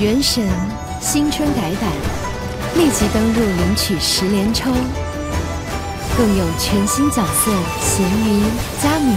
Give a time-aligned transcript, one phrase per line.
[0.00, 0.48] 原神
[0.98, 1.92] 新春改版，
[2.74, 4.72] 立即登入领取十连抽，
[6.16, 8.42] 更有全新角色咸鱼、
[8.82, 9.14] 佳明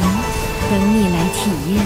[0.69, 1.85] 等你来体验。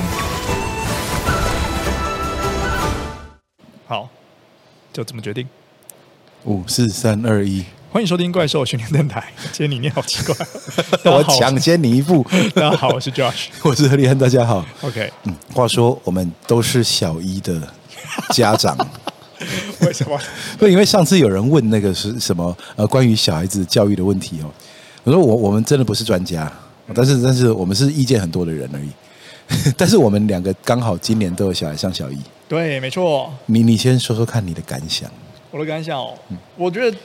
[3.86, 4.10] 好，
[4.92, 5.48] 就这么决定。
[6.46, 9.32] 五四三二一，欢迎收听怪兽训练电台。
[9.54, 10.36] 今天你念好奇怪，
[11.14, 12.26] 我抢先你一步。
[12.56, 14.66] 大家好，我是 Josh，我是何立安，大家好。
[14.82, 17.62] OK，嗯，话说我们都是小一的
[18.34, 18.78] 家长，
[19.82, 20.20] 为什么？
[20.58, 24.50] 不，因为上次有人问那个是什么呃，关于小孩子教育的问题哦。
[25.04, 26.52] 我说我我们真的不是专家，
[26.94, 28.90] 但是但是我们是意见很多的人而已。
[29.78, 32.18] 但是我们两个刚好今年都有小孩上小一，
[32.50, 33.34] 对，没错。
[33.46, 35.10] 你你先说说看你的感想。
[35.50, 36.98] 我的感想哦，嗯、我觉得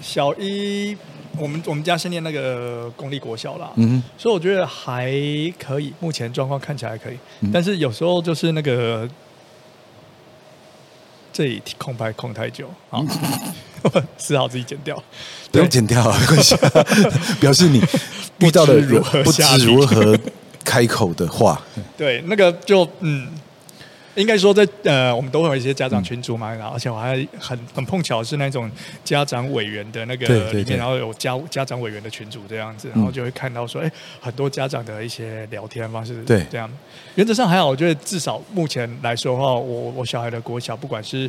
[0.00, 0.96] 小一
[1.36, 5.10] 我们我们家是念那个公立国小啦，嗯，所以我觉得还
[5.58, 9.08] 可以，目前状况看起来还可以，嗯、但是有时候就是那个
[11.40, 12.68] 这里空白空太久。
[12.90, 13.00] 啊，
[14.18, 15.02] 只好自己剪掉，
[15.50, 16.54] 不用剪掉啊， 没关系，
[17.40, 17.82] 表示你
[18.40, 20.18] 遇到了如何不知如何
[20.62, 21.58] 开口的话，
[21.96, 23.26] 对，那个就嗯。
[24.20, 28.70] 应该说在，呃，我们都会有一些家长群组嘛，然后而且我还很很碰巧是那种
[29.02, 33.90] 家长委员的那个里面，然后有家家长委员的群组这样子，然后就会看到说，哎，
[34.20, 36.70] 很多家长的一些聊天方式，对，这样。
[37.14, 41.28] 原则上还好，我觉得至少目前来说的话，我我小孩的国小，不管是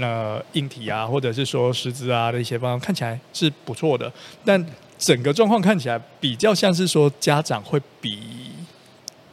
[0.00, 4.12] 呃硬体啊，或者是说师资啊的一些方面，看起来是不错的，
[4.44, 4.64] 但
[4.98, 8.51] 整个状况看起来比较像是说家长会比。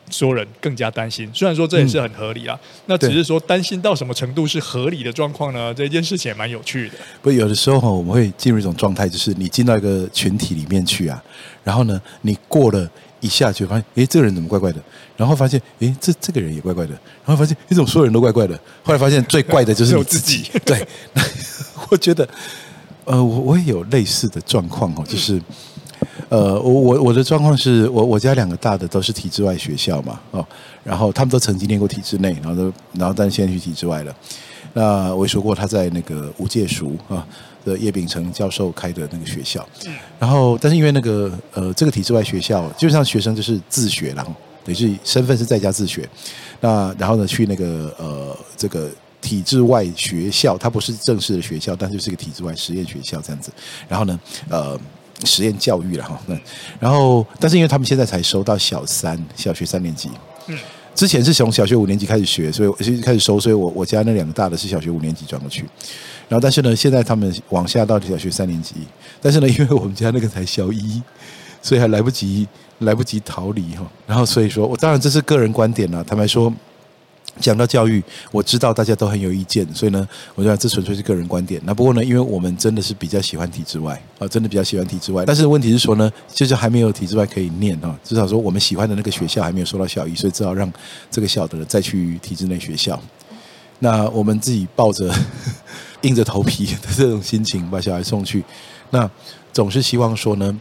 [0.10, 5.74] 所有人更加担心，虽然说这也是很合理啊，嗯、那只是说担心到什么程度是合理的状况呢？
[5.74, 6.96] 这件事情也蛮有趣的。
[7.22, 11.24] 不，有的时候哈，我们会进入一种状态，就是你进到一个群体里面去啊，
[11.64, 14.82] 然后呢，你过了一下就发现，诶，这个人怎么怪怪的？
[15.16, 16.92] 然后发现，诶，这这个人也怪怪的。
[17.26, 18.60] 然后发现，你怎么所有人都怪怪的？
[18.84, 20.44] 后来发现最怪的就是 你自己。
[20.44, 20.88] 自己对，
[21.92, 22.28] 我觉得，
[23.06, 25.42] 呃，我我也有类似的状况哦，就是。
[26.02, 30.46] 嗯呃，我我我的状况是我我家两个大的都是体制外学校嘛，哦，
[30.84, 34.16] 然后他们都曾经念过体制内，然后都然后但是现在去体制外了。
[34.74, 37.26] 那我也说过他在那个吴界塾啊
[37.66, 39.68] 的叶秉成教授开的那个学校，
[40.20, 44.32] 然后但是因为那个呃这个体制外学校基本上学生就是自学，然后
[44.64, 46.08] 等于是身份是在家自学。
[46.62, 48.88] 那然后呢去那个呃这个
[49.20, 53.52] 体制外学校，它不是正式的学校，但是是一个体制外实验学校这样子。
[53.88, 54.80] 然后呢呃。
[55.24, 56.40] 实验教育了哈，嗯。
[56.80, 60.10] 然后，但是因为他们现在才收到小三，小学三年级，
[60.48, 60.58] 嗯，
[60.96, 65.66] 之前是从小学五年级开始学，所以开始收，所以我我家那两个大的是小学五年级转过去，
[66.28, 68.76] 然后但是呢，现在他们往下到小学三年级，
[69.22, 71.02] 但是呢，因为我们家那个才小一，
[71.62, 72.48] 所以还来不及
[72.80, 76.54] 来不及逃离哈，然后所以说我当然这是个人观点了，坦白说。
[77.40, 81.62] 讲到教育，我知道大家都很有意见，所以呢，我觉得这纯粹是个人观点。
[81.66, 85.24] 那不过呢，因为我们真的是比较喜欢体制外啊，真的比较喜欢体制外。
[85.26, 90.72] 但是问题是说呢，就是还没有体制外可以念啊，至少说我们喜欢的那个学校还没有收到小一，所以只好让
[91.10, 93.02] 这个小的再去体制内学校。
[93.80, 95.14] 那我们自己抱着
[96.02, 98.44] 硬着头皮的这种心情把小孩送去，
[98.92, 99.10] 那
[99.54, 100.60] 总是希望说呢。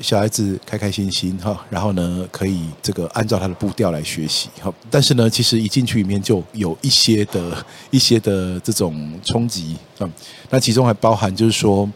[0.00, 4.72] 小孩子开开心心哈，然后呢，可以这个按照他的步调来学习哈。
[4.90, 10.10] 但是呢，其实一进去里面就有一些的一些的这种冲击啊。
[10.48, 11.88] 那其中还包含就是说，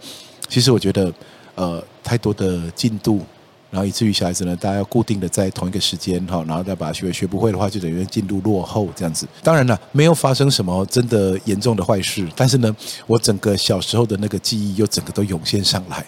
[0.49, 1.13] 其实我觉得
[1.55, 3.23] 呃太多的进度，
[3.71, 9.27] 然后以至于小孩子呢，大家要固定的在同一个时间哈，然后再把它学学不会的话，就等于进度落后这样子。
[9.43, 12.77] 当然了，没有发生什么真的严重的坏事，但是呢，
[13.07, 16.05] 我整个小时候的那个记忆又整个都涌现上来。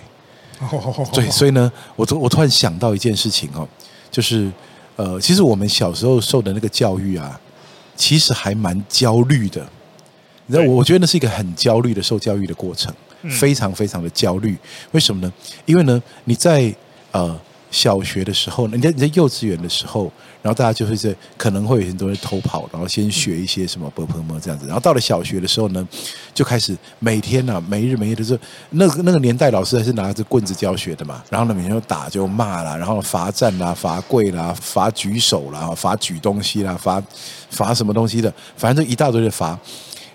[1.12, 3.66] 对，所以呢，我突我突然想到一件事情哦，
[4.10, 4.50] 就是
[4.96, 7.40] 呃，其实我们小时候受的那个教育啊，
[7.94, 9.66] 其实还蛮焦虑的。
[10.46, 12.94] 你知道，我觉得那是一个很焦虑的受教育的过程，
[13.30, 14.56] 非常非常的焦虑。
[14.92, 15.32] 为什么呢？
[15.64, 16.74] 因为呢，你在
[17.12, 17.40] 呃。
[17.70, 20.10] 小学的时候，你在你在幼稚园的时候，
[20.40, 25.86] 然后大家就会在，可能会有很多人偷跑，然后先学一些什么，波波摸这样子，然后到了小学的时候呢，
[26.32, 28.38] 就开始每天啊，没日没夜的就
[28.70, 31.22] 那个那个年代老师还是拿着棍子教学的嘛。
[31.28, 37.02] 然后呢每天就打，就骂啦，然后罚站啦，罚跪啦，罚举手啦，罚举东西啦，罚
[37.50, 39.58] 罚什么东西的，反正就一大堆的罚。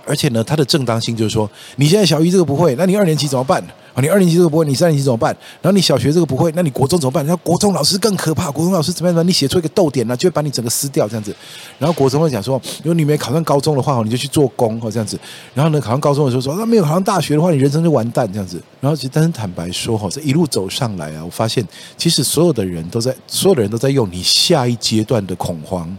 [0.03, 3.63] 而且呢，他的正当性就是说，你现在小一这个不会，那你二年级怎么办？
[3.93, 5.35] 啊，你二年级这个不会，你三年级怎么办？
[5.61, 7.25] 然后你小学这个不会，那你国中怎么办？
[7.25, 9.27] 然后国中老师更可怕，国中老师怎么样？
[9.27, 11.35] 你写出一个逗点呢，就会把你整个撕掉这样子。
[11.77, 15.19] 然后国中会讲说，如果你没考上高中的话，你就去做工或这样子。
[15.53, 18.61] 然后呢，考上高中的时候说，那没有考上大学的话，你人生就完蛋这样子。
[18.79, 21.67] 然后其实，但是坦白说哈，这一路走上来啊，我发现
[21.97, 25.97] 其实所有的人都在，所有的人都在用你下一阶段的恐慌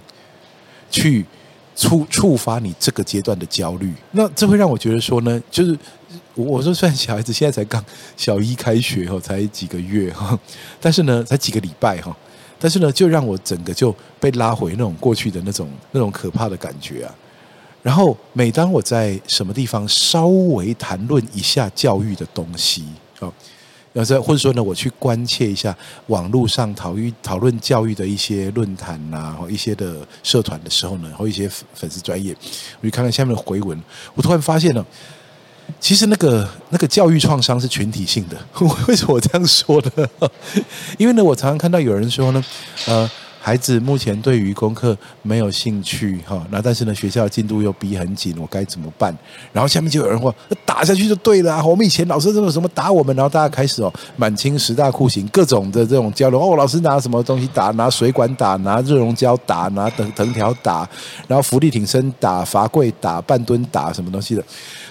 [0.90, 1.26] 去。
[1.74, 3.92] 触触发你这个阶段的焦虑。
[4.12, 5.78] 那这会让我觉得说呢，就是
[6.34, 7.84] 我说，虽然小孩子现在才刚
[8.16, 10.38] 小一开学哈，才几个月哈，
[10.80, 12.16] 但是呢，才几个礼拜哈，
[12.58, 17.14] 但是呢，就让我整个就被拉回那种过去的那种那种可怕的感觉啊。
[17.82, 22.84] 然后每当我在什么地方稍微谈论一下教育的东西
[23.20, 23.32] 啊。
[23.94, 32.34] 要在或者说呢，我去关切一下网络上讨论讨论教育的一些论坛呐，或一些的社团的时候呢，或一些粉丝专业，
[32.80, 33.80] 我就看看下面的回文，
[34.14, 34.84] 我突然发现了，
[35.78, 38.36] 其实那个那个教育创伤是群体性的。
[38.88, 40.08] 为什么我这样说呢？
[40.98, 42.44] 因为呢，我常常看到有人说呢，
[42.86, 43.10] 呃。
[43.44, 49.12] 孩子目前对于功课没有兴趣哈，那但是呢，学校的进度又逼很紧，我该怎么办？
[49.52, 50.32] 然后下面就有人说，
[50.64, 51.64] 打下去就对了啊！
[51.64, 57.72] 我们以前老师这么什么打我们，然后大家开始哦，满清十大酷刑，各种的这种交流哦，老师拿什么东西打？
[57.72, 60.88] 拿水管打，拿热熔胶打，拿藤藤条打，
[61.26, 64.44] 然后伏地挺身打，罚跪打，半蹲打，什么东西的？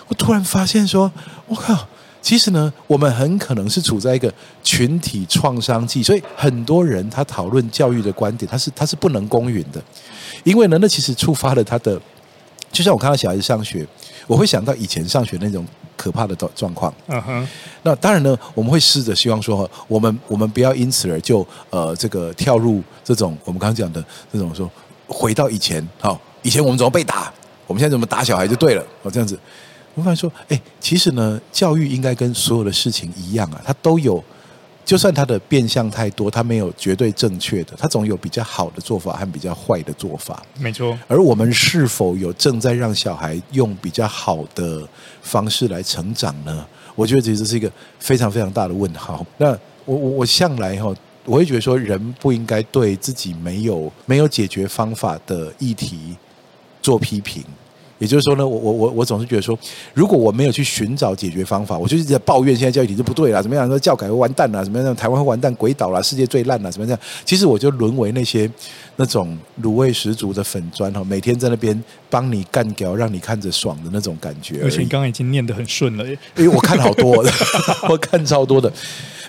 [0.10, 1.10] 我突然发现说，
[1.48, 1.88] 我靠！
[2.22, 4.32] 其实呢，我们很可能是处在一个
[4.64, 9.82] 群体创伤期，所以很多人他讨论教育的观点，他是他是不能公允的，
[10.44, 12.00] 因为呢，那其实触发了他的，
[12.72, 13.86] 就像我看到小孩子上学，
[14.28, 15.66] 我会想到以前上学那种
[15.98, 16.94] 可怕的状状况。
[17.08, 17.48] 嗯哼。
[17.82, 24.70] 那当然呢，我们会试着希望说，我们我们不要因此而就呃这个跳入这种我们刚刚讲的这种说
[25.08, 27.34] 回到以前，好，以前我们怎么被打，
[27.66, 29.38] 我们现在怎么打小孩就对了，哦这样子。
[29.96, 34.24] 我发现说，哎，其实呢，教育应该跟所有的事情一样啊，它都有，
[34.86, 40.42] 就算它的变相太多，它没有绝对正确的，它总有比较好的做法和比较坏的做法。
[40.60, 40.98] 没错。
[41.08, 44.88] 而我们是否有正在让小孩用比较好的
[45.22, 46.66] 方式来成长呢？
[46.96, 49.26] 我觉得其实是一个非常非常大的问号。
[49.38, 49.52] 那
[49.86, 50.94] 我我我向来哈，
[51.26, 56.16] 我会觉得说，人不应该对自己没有没有解决方法的议题
[56.82, 57.44] 做批评。
[58.02, 59.58] 也就是说呢，我我我我总是觉得说，
[59.94, 66.98] 如果我没有去寻找解决方法，我就一直在抱怨现在教育体制不对啦，怎么样说教改会完蛋啦，怎么样台湾会完蛋鬼岛啦，世界最烂啦，怎么样？
[67.24, 68.50] 其实我就沦为那些
[68.96, 74.62] 那种卤味十足的粉砖哈，每天在那边帮你干掉，让你看着爽的那种感觉。
[74.64, 77.24] 而且你刚刚已经念得很顺了耶，因为我看好多，
[77.88, 78.74] 我看超多的，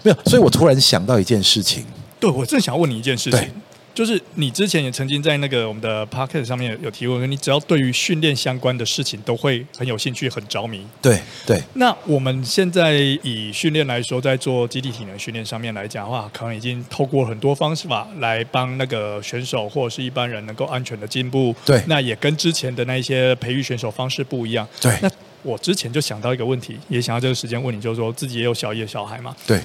[0.02, 1.84] 没有，所以我突然想到一件事情。
[2.18, 3.50] 对，我正想问你一件事情。
[3.94, 10.86] 就是你之前也曾经在那个我们的 podcast 上面有提过，你只要对于训练相关的事情都会很有兴趣、很着迷。
[11.00, 11.62] 对对。
[11.74, 21.54] 那我们现在以训练来说，在做基地体能训练上面来讲的话，可能已经透过很多方式法来帮那个选手或者是一般人能够安全的进步。
[21.64, 21.82] 对。
[21.86, 24.66] 那也跟之前的那一些培育选手方式不一样。
[24.80, 24.96] 对。
[25.02, 25.10] 那
[25.42, 29.36] 我之前就想到一个问题，也想要这个时间问你，就是说自己也有小一的小孩嘛？
[29.46, 29.60] 对。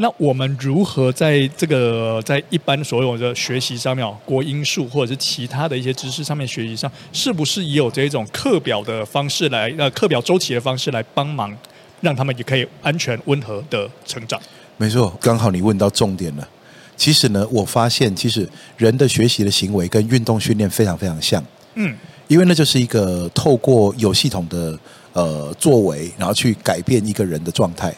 [0.00, 11.54] 那我们如何在这个在一般所有的学习上面，国英数或者是其他的一些知识上面学习上，是不是也有这种课表的方式来呃课表周期的方式来帮忙，
[12.00, 14.40] 让他们也可以安全温和的成长？
[14.78, 16.48] 没错，刚好你问到重点了。
[16.96, 18.48] 其实呢，我发现其实
[18.78, 21.44] 人的学习的行为跟运动训练非常非常像。
[21.74, 21.94] 嗯，
[22.26, 24.78] 因为那就是一个透过有系统的
[25.12, 27.94] 呃作为，然后去改变一个人的状态。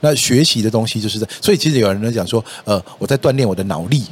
[0.00, 4.04] 那学习的东西就是在，所以其实有人在讲说，呃，我在锻炼我的脑力，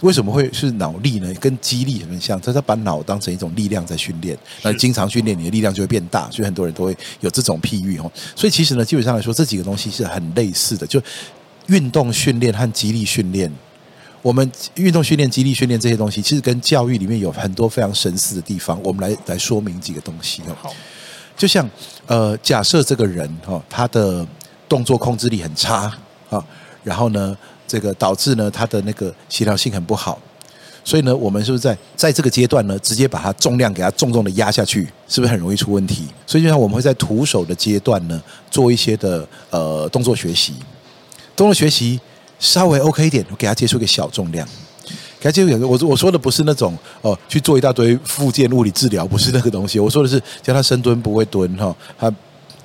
[0.00, 1.32] 为什么会是脑力呢？
[1.34, 8.10] 跟肌力很像，他他把脑当成一种力量在训练，那经常训练你的力量就会变大，所以很多人都会有这种譬喻哦。
[8.34, 11.00] 所以其实呢，基本上来说，这几个东西是很类似的，就
[11.66, 13.52] 运动训练和肌力训练，
[14.22, 18.80] 我们运动训练、肌力训练这些东西，其实跟教育里面有很多非常神似的地方。
[18.82, 20.70] 我们来来说明几个东西哦。
[21.36, 21.68] 就像
[22.06, 24.26] 呃，假设这个人哈，他的
[24.70, 25.92] 动作控制力很差
[26.30, 26.42] 啊，
[26.84, 27.36] 然后呢，
[27.66, 30.16] 这个导致呢他的那个协调性很不好，
[30.84, 36.06] 所以呢，我们是不是在在这个阶段呢，直接把它重量给它重重的压下去，是不是很容易出问题？
[36.24, 40.54] 所以就像我们会在徒手的阶段呢，做一些的呃动作学习，
[41.34, 42.00] 动作学习
[42.38, 44.46] 稍微 OK 一点，给他接触一个小重量，
[45.18, 52.12] 给他接触一个我我说的不是那种哦去做一大堆复健物理治疗，不是那个东西，我说的是教他深蹲不会蹲哈，他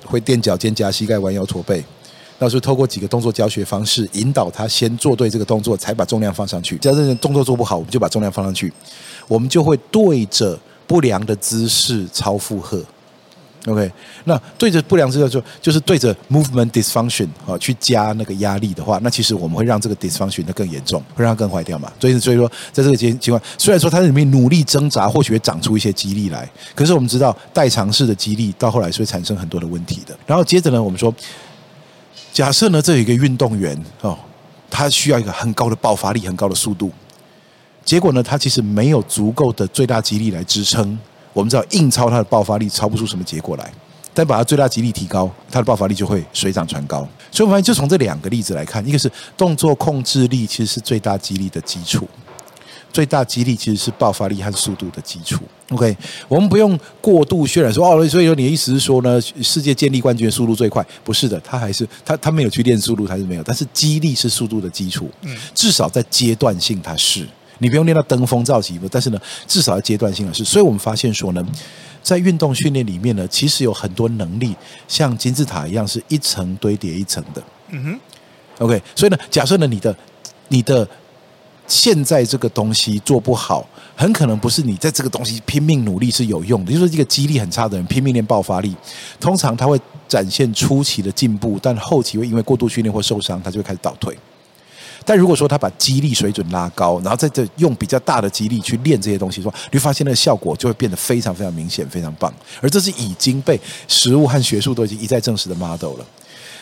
[0.04, 1.84] 会垫脚尖夹膝盖弯腰驼背。
[2.38, 6.76] 到时候透过几个动作教学方式引导他先做对这个动作，才把重量放上去。
[6.78, 8.72] 假设动作做不好，我们就把重量放上去，
[9.26, 12.82] 我们就会对着不良的姿势超负荷。
[13.66, 13.90] OK，
[14.24, 21.90] 那对着不良姿势就就是对着 movement dysfunction 啊去加那个压力的话，那其实我们会让这个 dysfunction 的更严重，会让它更坏掉嘛。
[21.98, 30.16] 所以所以说，在这个情情况，虽然说它在里面努力挣扎，或许会长出一些肌力来，可是我们知道代偿式的肌力到后来是会产生很多的问题的。
[30.26, 31.12] 然后接着呢，我们说。
[32.36, 34.14] 假设呢，这有一个运动员哦，
[34.68, 36.92] 他需要一个很高的爆发力、很高的速度，
[37.82, 40.98] 结果呢，他其实没有足够的最大肌力来支撑
[41.32, 43.72] 我们知道硬超他的爆发力超不出什么结果来，
[44.12, 47.08] 但把他最大肌力提高，他的爆发力就会水涨船高。
[47.30, 52.06] 所以我们发现，就从这两个例子来看，一个是动作控制力其实是最大肌力的基础。
[52.92, 55.40] 最大肌力其实是爆发力和速度的基础。
[55.70, 55.96] OK，
[56.28, 60.86] 我们不用过度渲染说哦，所以说你的意思是说呢，世界建立冠军的速度最快？
[61.02, 63.42] 不是的，他还是他他没有去练速度，他是没有。
[63.42, 67.26] 但是肌力是速度的基础，嗯，至少在阶段性它是。
[67.58, 70.44] 你不用练到登峰造极，但是呢，至少在阶段性的是。
[70.44, 71.44] 所以我们发现说呢，
[72.02, 74.54] 在运动训练里面呢，其实有很多能力
[74.86, 77.42] 像金字塔一样，是一层堆叠一层的。
[77.70, 78.00] 嗯哼
[78.64, 79.96] ，OK，所以呢，假设呢，你的
[80.48, 80.88] 你的。
[81.66, 86.72] 现在这个东西做不好，很可能不是你在这个东西拼命努力是有用的。
[86.72, 88.74] 就是一个肌力很差的人拼命练爆发力，
[89.18, 94.16] 通常他会展现初期的进步，但后期会因为过度训练或受伤，他就会开始倒退。
[95.04, 102.32] 但如果说他把肌力水准拉高，然后在这用比较大的肌力去练这些东西，说你会发现那个效果就会变得非常非常明显，非常棒。
[102.60, 106.06] 而这是已经被实物和学术都已经一再证实的 model 了。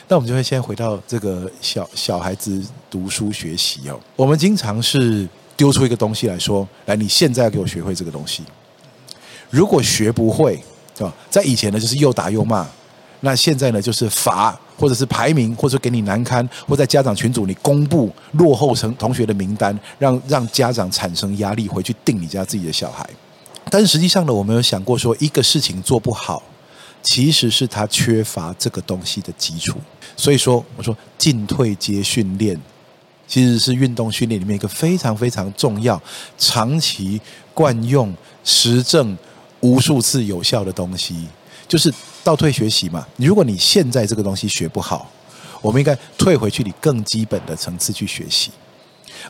[0.07, 3.99] 那我们就会先回到这个小小孩子读书学习哦。
[4.17, 8.43] 我们经常是丢出一个东西来说：“来，你现在要给我学会这个东西。
[9.49, 10.63] 如果学不会，
[10.99, 12.67] 啊，在以前呢就是又打又骂，
[13.21, 23.09] 那现在呢就是罚，或者是排名，或者给你难堪，或在家长群组你公布落后成同学的名单，让让家长产生压力，回去定你家自己的小孩。
[23.71, 26.43] 但是实际上呢，我们有想过说，一个事情做不好。”
[27.05, 29.77] 其实是他缺乏这个东西的基础，
[30.17, 32.59] 所以说我说进退阶训练，
[33.29, 36.03] 其实是运动训练里面一个非常非常重要、
[36.39, 37.21] 长期
[37.53, 39.17] 惯用、实证
[39.61, 41.29] 无数次有效的东西，
[41.69, 41.93] 就是
[42.25, 43.07] 倒退学习嘛。
[43.17, 45.11] 如果你现在这个东西学不好，
[45.61, 48.51] 我们应该退回去你更基本的层次去学习。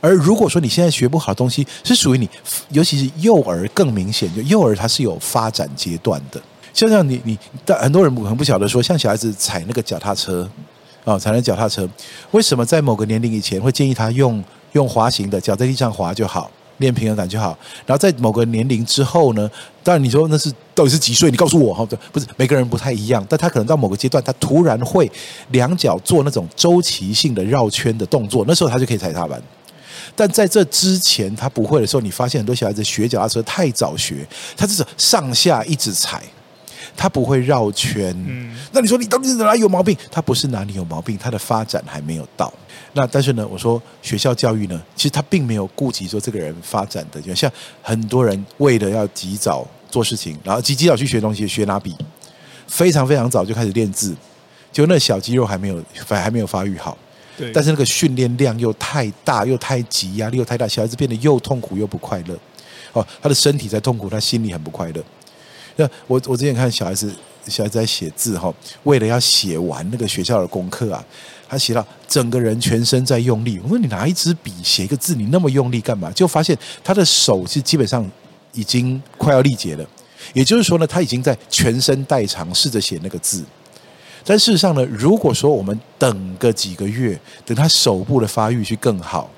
[0.00, 2.30] 而如果说你现在学不好的东西，是属于你，
[2.70, 6.40] 尤其是幼儿更明显，就幼儿它是有发展阶段的。
[6.74, 10.46] 就像你你，但很多人可能不晓得说，像小孩子踩那个脚踏车，
[11.04, 11.88] 啊、踩那脚踏车，
[12.32, 17.56] 为什么在某个年龄以前会建议他用用滑行的脚在地上滑就好，练平衡感就好。
[17.86, 19.48] 然后在某个年龄之后呢，
[19.84, 21.30] 当然你说那是到底是几岁？
[21.30, 25.08] 你告诉我哈，不是每个人不太一样，但他可能到某个阶段，他突然会
[25.52, 29.40] 两脚做那种周期性的绕圈的动作，那时候他就可以踩踏板。
[30.16, 34.26] 但在这之前他不会的时候，你发现很多小孩子学脚踏车太早学，
[34.56, 36.20] 他就是上下一直踩。
[36.96, 39.96] 他不会绕圈，嗯，那你说你到底是哪里有毛病？
[40.10, 42.52] 他不是哪里有毛病，他的发展还没有到。
[42.92, 47.50] 那但是呢，我说学校教育呢，其实他并没有顾及说这个人发展的，就像
[47.82, 51.96] 很多人为了要及早做事情，然后及及早去学东西，学拿笔，
[52.68, 54.14] 非常非常早就开始练字，
[54.72, 56.96] 就那小肌肉还没有还还没有发育好，
[57.36, 62.38] 对，但是那个训练量又太大，又太急，压力又太大，小孩子变得又痛苦又不快乐。
[62.92, 65.02] 哦，他的身体在痛苦，他心里很不快乐。
[65.76, 67.12] 那我我之前看小孩子
[67.46, 68.52] 小孩子在写字哈，
[68.84, 71.04] 为了要写完那个学校的功课啊，
[71.48, 73.60] 他写到整个人全身在用力。
[73.62, 76.10] 我说你拿一支笔写一个字，你那么用力干嘛？
[76.12, 78.08] 就发现他的手是基本上
[78.52, 79.84] 已经快要力竭了。
[80.32, 83.44] 也就是说呢，他已经在全身代偿试着写那个字。
[84.24, 89.30] 但事实上呢，如果说我们等个几个月，等他手部的发育去更好。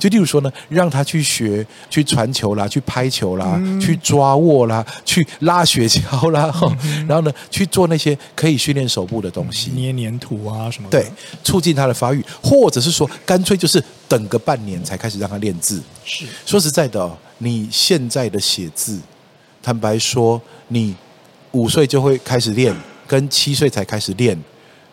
[0.00, 6.50] 就例如说呢，让他去学去传球啦，去拍球啦，嗯、去抓握啦，去拉雪橇啦，
[6.82, 10.98] 嗯、然后呢，去做那些可以训练手部的东西，捏黏土啊什么的。
[10.98, 11.12] 对，
[11.44, 15.82] 促进他的发育，或者是说，干脆就是等个半年才开始让他练字。
[16.04, 18.98] 是，说实在的哦，你现在的写字，
[19.62, 20.96] 坦白说，你
[21.52, 22.74] 五岁就会开始练，
[23.06, 24.42] 跟七岁才开始练，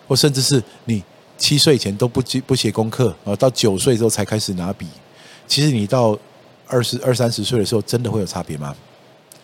[0.07, 1.01] 或甚至是你。
[1.37, 4.87] 七岁以前都不记不写功课，啊，到九岁之后才开始拿笔。
[5.47, 6.17] 其实你到
[6.67, 8.75] 二十二三十岁的时候，真的会有差别吗？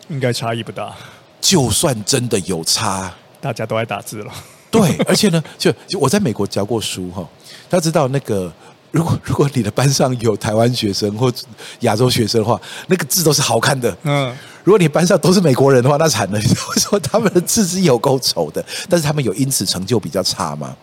[0.08, 0.94] 应该差异不大。
[1.40, 4.32] 就算真的有差，大家都爱打字了。
[4.70, 7.26] 对，而且呢，就就我在美国教过书哈，
[7.70, 8.52] 他知道那个，
[8.90, 11.32] 如果如果你的班上有台湾学生或
[11.80, 13.96] 亚洲学生的话，那个字都是好看的。
[14.02, 14.34] 嗯，
[14.64, 16.38] 如果你班上都是美国人的话，那惨了。
[16.38, 18.64] 你知道为什么他们的字是有够丑的？
[18.88, 20.76] 但是他们有因此成就比较差吗？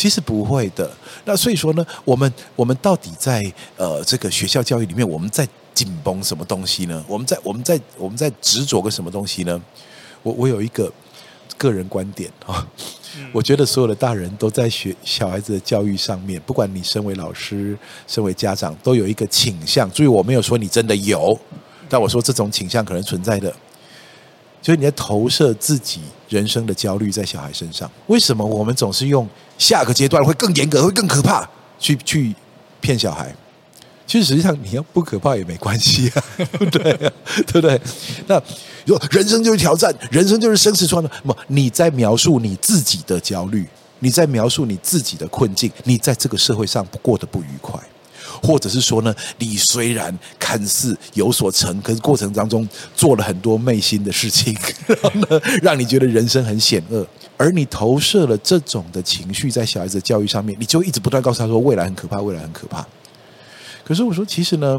[0.00, 0.90] 其实不会的，
[1.26, 3.44] 那所以说呢，我们我们到底在
[3.76, 7.04] 呃这个学校教育里面，我们在紧绷什么东西呢？
[7.06, 9.60] 我们在我们在我们在执着个什么东西呢？
[10.22, 10.90] 我我有一个
[11.58, 12.66] 个人观点啊，
[13.30, 17.76] 我觉得所有的大人都在学小孩子的教育上面，不管你身为老师、
[18.06, 19.90] 身为家长，都有一个倾向。
[19.90, 21.38] 注意，我没有说你真的有，
[21.90, 23.54] 但我说这种倾向可能存在的。
[24.62, 27.90] 就是你在投射自己人生的焦虑在小孩身上。
[28.06, 31.48] 为什么我们总是用下个阶段会更严格、会更可怕
[31.78, 32.34] 去去
[32.80, 33.34] 骗小孩？
[34.06, 36.24] 其实实际上你要不可怕也没关系啊，
[36.72, 37.12] 对啊，
[37.46, 37.80] 对不对？
[38.26, 38.42] 那
[38.84, 43.64] 如果人生就是挑战，人生就是生死存亡，那么你在描述你自己的焦虑，
[44.00, 47.80] 你在描述你自己的困境，你在这个社会上过得不愉快。
[48.42, 54.56] 或者是说呢，你虽然看似有所成，可是过程当中做了很多昧心的事情，
[54.86, 57.06] 然后呢，让你觉得人生很险恶。
[57.36, 62.86] 而你投射了这种的情绪在小孩子的教育上面，你就一直不断告诉他说未来很可怕，未来很可怕。
[63.82, 64.78] 可是我说，其实呢，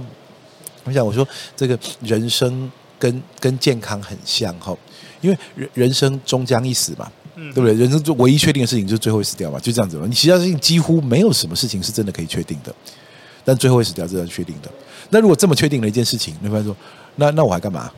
[0.84, 4.78] 我想我说这个人生跟跟健康很像哈，
[5.22, 7.74] 因为人人生终将一死嘛，对不对？
[7.74, 10.06] 人生唯一确定的事情就是最后会死掉嘛，就这样子嘛。
[10.08, 12.74] 你其他事情几乎没有什么事情是真的可以确定的。
[13.44, 14.70] 但最后会死掉，这是确定的。
[15.10, 16.76] 那如果这么确定的一件事情，你会说，
[17.16, 17.92] 那那我还干嘛？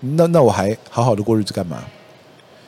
[0.00, 1.82] 那那我还好好的过日子干嘛？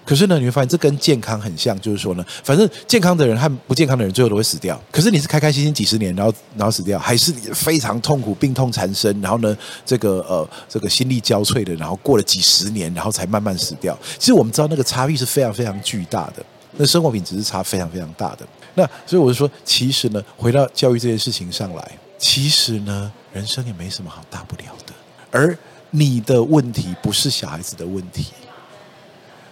[0.04, 4.80] 可是呢，你会发现这跟健康很像，就是说呢，反正健康的人和不健康的人最后都会死掉。
[4.92, 13.99] 可是你是开开心心几十年，然后然后死掉，还是非常痛苦、病痛缠身，然后呢，这个呃这个心力交瘁的，然后过了几十年，然后才慢慢死掉。
[14.16, 16.45] 其实我们知道那个差异是非常非常巨大的，
[16.76, 18.47] 那生活品质是差非常非常大的。
[18.75, 21.99] 那所以我就说，其实呢，回到教育这件事情上来。
[22.18, 24.92] 其实呢，人生也没什么好大不了的。
[25.30, 25.56] 而
[25.90, 28.26] 你的问题不是小孩子的问题，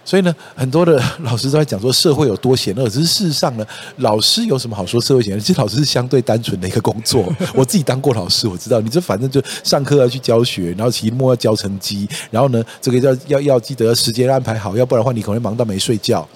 [0.03, 2.87] 所以呢，很多的老师都在讲说社会有多险恶。
[2.89, 3.65] 只是事实上呢，
[3.97, 5.39] 老师有什么好说社会险恶？
[5.39, 7.33] 其实老师是相对单纯的一个工作。
[7.53, 16.27] 我自己当过老师，我知道，你这反正就上课要去教学，然后期末要交成绩，然后呢，这个要要要记得时间安排好，要不然的话你可能忙到没睡觉。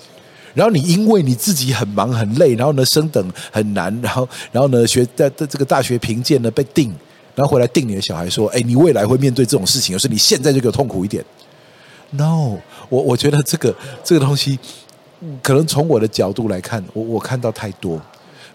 [0.54, 6.90] 然后你因为你自己很忙很累，然后呢升等很难，然后然后呢学在的这个大学评鉴呢被定，
[7.36, 11.24] 然后回来定你的小孩说，哎，你未来会面对这种事情，而是你现在就给我痛苦一点。
[12.12, 12.58] No，
[12.90, 14.58] 我我觉得这个这个东西，
[15.44, 18.02] 可能从我的角度来看，我我看到太多，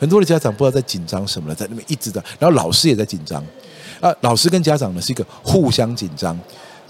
[0.00, 3.40] 很多的家长不知道在紧张什么了，在那边一直的，然后老师也在紧张
[4.00, 6.38] 啊，老师跟家长呢是一个互相紧张。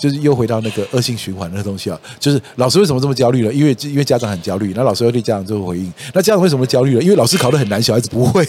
[0.04, 3.50] 就是又回到那个恶性循环那个东西啊，就是老师为什么这么焦虑了？
[3.50, 5.90] 因为因为家长很焦虑，那老师又对家长做回应。
[6.12, 7.02] 那家长为什么焦虑了？
[7.02, 8.44] 因为老师考得很难，小孩子不会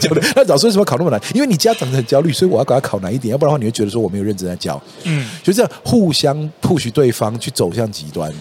[0.00, 0.22] 焦虑。
[0.34, 1.20] 那老师为什么考那么难？
[1.34, 4.82] 因为你家长很焦虑，所以我要给他考难一点，要不然的话你会觉得说我没有认真在教。
[5.02, 8.32] 嗯，就这样互相 push 对方去走向极端，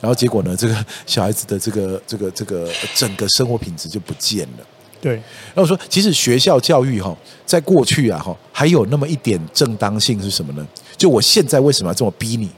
[0.00, 4.64] 然后结果呢，这个小孩子的这个这个这个整个生活品质就不见了。
[5.06, 5.22] 对，
[5.54, 10.66] 那我说，其实学校教育哈，在过去啊哈，还有那么一点正当性是什么呢？
[10.96, 12.50] 就我现在为什么要这么逼你？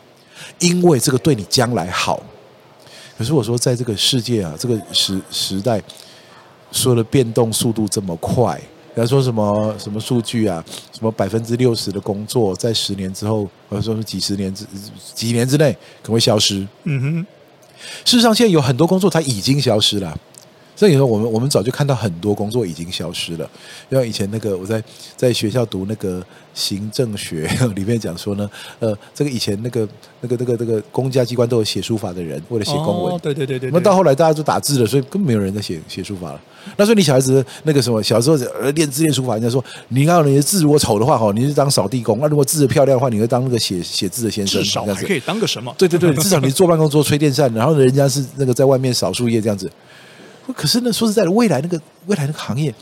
[0.59, 2.23] 因为这个对你将来好。
[3.19, 5.79] 可是我说，在这个世界啊，这个时时代，
[6.73, 8.59] 说的变动速度这么快，
[8.95, 14.65] 比方说什么什么数据啊，什么百分之六十的工作在十年之后，或者说是几十年之
[15.15, 16.67] 几年之内可能会消失。
[16.85, 17.27] 嗯哼，
[18.07, 20.19] 事实上，现在有很多工作它已经消失了。
[20.79, 23.51] 所以说，我们我们早就看到很多工作已经消失了。
[23.91, 24.81] 像以前那个我在
[25.17, 29.89] 在学校读那个行政学里面讲说呢，呃，这个以前那个
[30.21, 33.13] 那个那个那个公家机关都有写书法的人，为了写公文。
[33.13, 33.73] 哦，对对对对。
[33.73, 36.41] 那到后来大家都打字了，所以根本没有人在写写书法了。
[36.77, 38.37] 那所以你小孩子那个什么，小时候
[38.77, 44.63] 练字练书法，人家说，你看你的字如果丑的话，哈，你是当扫地工；那如果字漂亮的话，你会当那个写写字的先生。
[44.63, 45.75] 至少还可以当个什么？
[45.77, 49.69] 对对对，至少你坐办公桌吹电扇，然后人家是那个在外面扫树叶这样子。
[50.53, 52.75] 可是呢，说实在的，未来那个未来那个行业，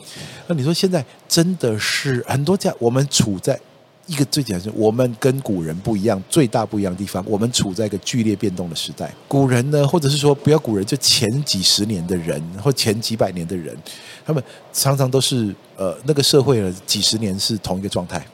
[0.46, 3.58] 那你说现在真的是很多家，我们处在
[4.06, 9.12] 一个最简单，我们跟古人不一样，最大不一样的地方，我们处在一个剧烈变动的时代。
[9.26, 13.76] 古人呢，或者是说不要古人，就前几十年的人或前几百年的人，
[14.24, 18.24] 他们常常都是呃那个社会呢，几十年是同一个状态。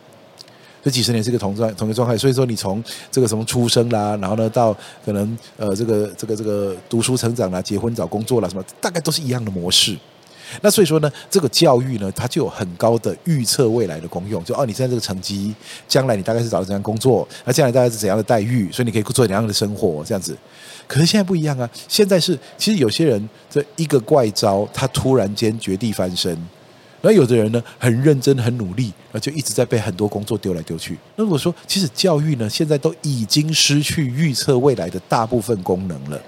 [0.82, 9.96] 这几十年是一个同状同一个状态，所以说你从这个什么出生啦，然后呢到可能呃这个这个这个读书成长啦、结婚找工作啦什么，大概都是一样的模式。
[10.60, 14.44] 那所以说呢，这个教育呢，它就有很高的预测未来的功用。
[14.44, 15.54] 就哦，你现在这个成绩，
[15.88, 20.36] 将来你大概是找到怎样工作，那将来大概是怎样的待遇，所以你可以做怎样的生活这样子。
[20.86, 26.36] 可是现在不一样啊，现在是其实有些人这一个怪招，他突然间绝地翻身。
[27.02, 30.96] 那有的人呢，很认真、很努力，那就一直在被很多工作丢来丢去。
[31.16, 36.20] 那如果说，其实教育呢，现在都已经失去预测未来的大部分功能了，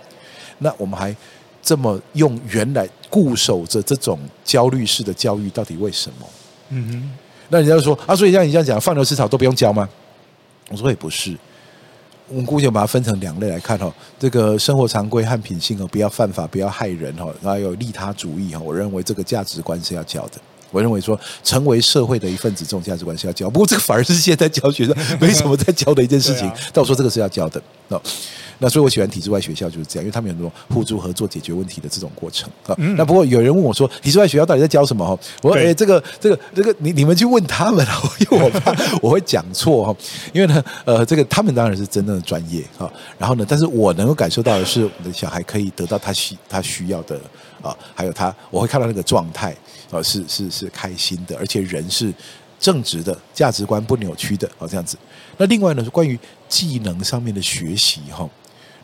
[0.58, 1.14] 那我们还
[1.62, 6.26] 这么用原来固守着这种焦虑式的教育，到底为什么？
[6.70, 7.10] 嗯哼。
[7.50, 9.88] 那人家就说啊，所以像你这样讲，放牛吃草都不用教吗？
[10.70, 11.36] 我说也不是。
[12.26, 20.40] 我们姑且把它分成两类来看哈，这个生活常规和品性哦，不要犯法，不要害人哈，然后有利他主义哈，我认为这个价值观是要教的。
[20.74, 23.48] 我认为说，成为社会的一份子，这种价值观是要教。
[23.48, 26.50] 不过这个反而是现在教学生 没什么在教的一件事情。
[26.72, 27.62] 但我说这个是要教的。
[28.58, 32.74] 那所以我喜欢体制外学校就是这样，因为他们有很多互助合作解决问题的这种过程啊。
[32.96, 35.04] 那不过有人问我说，体制外学校到底在教什么？
[35.04, 37.84] 哈，我说哎，这个这个这个，你你们去问他们，
[38.20, 39.96] 因为我怕 我会讲错哈。
[40.32, 42.90] 因为呢，呃，这个他们当然是真正的专业哈。
[43.18, 47.20] 然后呢，但是我能够感受到的是，我的小孩可以得到他需他需要的
[47.64, 49.56] 啊，还有他我会看到那个状态
[49.90, 52.12] 啊，是是是开心的，而且人是
[52.60, 54.98] 正直的，价值观不扭曲的啊，这样子。
[55.38, 58.28] 那另外呢，是关于技能上面的学习哈。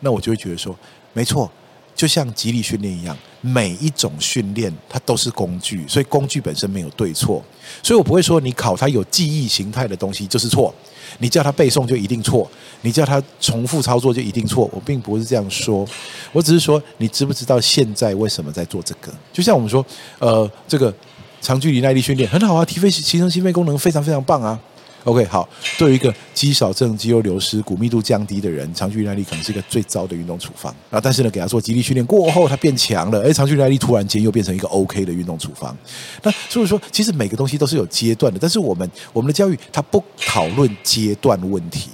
[0.01, 0.75] 那我就会觉得说，
[1.13, 1.51] 没错，
[1.95, 7.45] 就像肌力训练一样，每一种训练它都是工具，所以工具本身没有对错，
[7.83, 10.75] 所以我不会说你考它有记忆形态的东西就是错，
[11.21, 12.51] 你叫他背诵就一定错，
[12.83, 15.87] 你叫他重复操作就一定错，我并不是这样说，
[16.33, 19.13] 我只是说你知不知道现在为什么在做这个？
[19.33, 19.85] 就像我们说，
[20.19, 20.93] 呃，这个
[21.41, 24.59] 长距离耐力训练很好啊，提飞提升心肺功能非常非常棒啊。
[25.05, 25.49] OK，好。
[25.79, 30.75] 对于一个肌少症、肌肉流失、骨密度降低的人，长距离耐力可能是一个最糟的运动处方。
[30.91, 35.77] 啊，但是呢，给他做肌力训练过后，他变强了，哎，长距离耐力突然间又变成一个 OK 的运动处方。
[36.23, 41.91] 那所以说，其实每个东西都是有阶段的，但是我们我们的教育它不讨论阶段问题，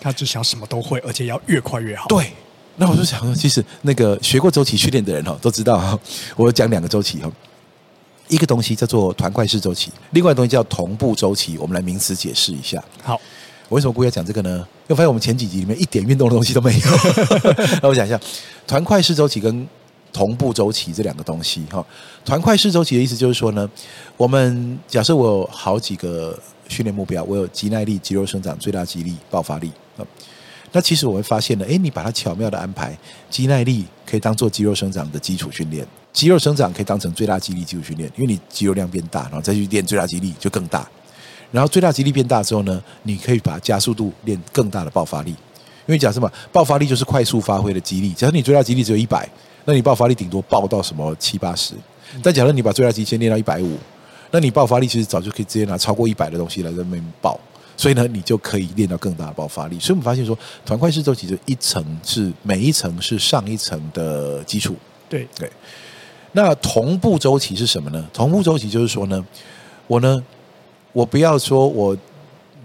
[0.00, 2.06] 他只想什么都会，而且要越快越好。
[2.08, 2.26] 对。
[2.76, 5.96] 那我就想说，其实那个学过周期训练的人哈，都知道哈，
[6.34, 7.30] 我讲两个周期哈。
[8.28, 11.58] 一个东西叫做团块式周期，另外一个东西叫同步周期。
[11.58, 12.82] 我们来名词解释一下。
[13.02, 13.20] 好，
[13.68, 14.66] 我为什么故意要讲这个呢？
[14.86, 16.80] 因为发现我们前几集里面一点运动的东西都没有。
[17.82, 18.18] 那我讲一下，
[18.66, 19.66] 团块式周期跟
[20.12, 21.64] 同步周期这两个东西。
[21.70, 21.84] 哈，
[22.24, 23.68] 团块式周期的意思就是说呢，
[24.16, 29.70] 我们假设我有好几个训练目标，我有肌耐力、肌肉生长、最大肌力、爆发力。
[30.72, 32.98] 那其实我会发现呢，诶，你把它巧妙的安排，
[33.30, 35.86] 肌耐力可以当做肌肉生长的基础训练。
[36.14, 40.88] 肌肉生长可以当成最大肌力基础训练，因为你肌肉量变大，然后再去练最大肌力就更大。
[41.50, 45.30] 然后最大肌力变大之后呢，你可以把加速度练更大的爆发力。
[45.30, 48.12] 因为假设嘛，爆发力就是快速发挥的肌力。
[48.12, 49.28] 假设你最大肌力只有一百，
[49.64, 51.74] 那你爆发力顶多爆到什么七八十。
[52.22, 53.76] 但假设你把最大肌力先练到一百五，
[54.30, 57.38] 那你爆发力其实早就可以直接拿超过一百的东西来在那边爆。
[57.76, 59.78] 所以呢，你就可以练到更大的爆发力。
[59.80, 64.76] 所以我们发现说，团块式周期就一层是每一层是上一层的基础。
[65.08, 65.50] 对对。
[66.36, 68.04] 那同步周期是什么呢？
[68.12, 69.24] 同步周期就是说呢，
[69.86, 70.22] 我呢，
[70.92, 71.96] 我不要说我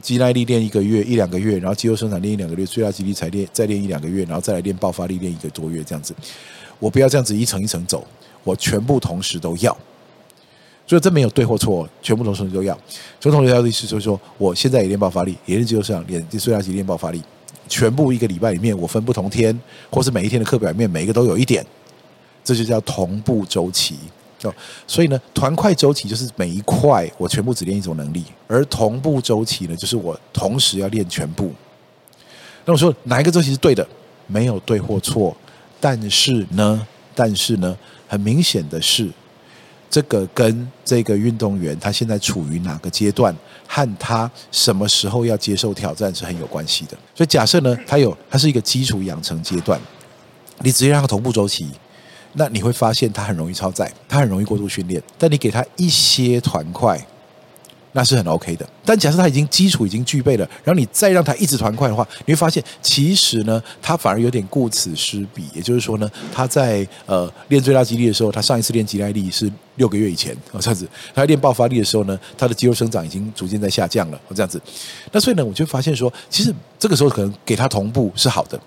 [0.02, 6.16] 肌耐力练一个月一两个月，然后肌肉生长练一两个月，最大肌力才练再练一两个月，然后再来练爆发力练一个多月这样子。
[6.80, 8.04] 我不要这样子一层一层走，
[8.44, 9.78] 我全部同时都要。
[10.88, 12.76] 所以这没有对或错，全部同时都要。
[13.20, 17.22] 所以同时要的意思就是说，我现在也练爆发力，也练肌肉生长，练最大肌力练爆发力，
[17.68, 19.56] 全部一个礼拜里面我分不同天，
[19.92, 21.64] 或是每一天的课表里面每一个都有一点。
[22.50, 23.96] 这就叫同步周期
[24.42, 24.52] 哦，
[24.88, 31.52] 所以呢，团块周期就是每一块我全部只练一种能力，而同步周期呢，就是我同时要练全部。
[32.66, 33.88] 那我说哪一个周期是对的？
[34.26, 35.36] 没有对或错，
[35.80, 39.08] 但是呢，但是呢，很明显的是，
[39.92, 43.36] 这个跟这个运动员他现在处于哪个阶段，
[43.68, 46.98] 和他什么时候要接受挑战是很有关系的。
[47.14, 49.80] 所以假设呢，他有他是一个基础养成阶段，
[50.60, 51.70] 你直接让他同步周期。
[52.34, 55.02] 那你会发现他很容易超载，他很容易过度训练。
[55.18, 57.00] 但你给他一些团块，
[57.94, 58.68] 那是很 OK 的。
[58.86, 65.44] 但假设他已经基础已经具备了，然后你再让他一直团块的话，你会发现其实呢，他反而有点顾此失彼。
[65.54, 74.62] 也就是说呢，他在呃练最大肌力的时候，他上一次练肌耐力是六个月以前哦这样子；他练爆发力的时候呢，他的肌肉生长已经逐渐在下降了哦这样子。
[75.12, 78.60] 那所以呢，我就发现说，其实这个时候可能给他同步是好的。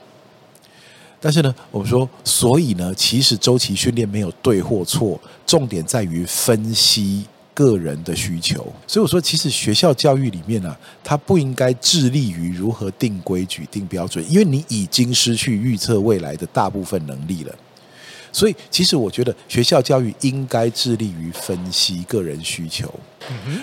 [1.25, 8.67] 但是呢，我们说，所以呢，其实周期训练没有对或错，重点在于分析个人的需求。
[8.89, 17.55] 所以我说，其实学校教育里面呢、啊，它不应该致力于如何定规矩、定标准，因为你已经失去预测未来的大部分能力了。
[18.33, 22.93] 所以，其实我觉得学校教育应该致力于分析个人需求。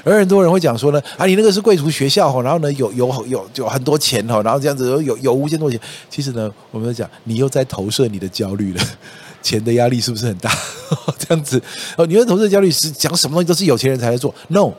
[0.03, 5.79] 而很多人会讲说呢，啊，你那个是贵族学校哈，然后呢，有有有有很多钱哈，然后这样子有有无限多钱。
[6.09, 8.83] 其实呢，我们在讲，你又在投射你的焦虑了，
[9.41, 10.51] 钱的压力是不是很大？
[11.17, 11.61] 这样子
[11.97, 14.71] 哦，你的投射焦虑是讲什么东西都是有钱人才会做？No，